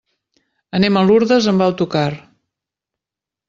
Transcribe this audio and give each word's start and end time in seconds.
Anirem 0.79 0.97
a 1.01 1.03
Lurdes 1.11 1.51
amb 1.53 1.67
autocar. 1.67 2.09